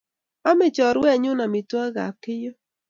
[0.49, 2.51] Ame choruennyu amitwogik ab Keiyo